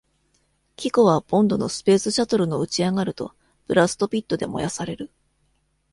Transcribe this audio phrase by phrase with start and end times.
[0.77, 3.35] キコはボンドのスペースシャトルの打ち上がると、
[3.67, 5.11] ブラストピットで燃やされる。